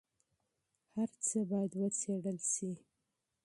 هر 0.93 1.09
څه 1.25 1.37
باید 1.49 1.71
وڅېړل 1.79 2.37
سي. 2.51 2.71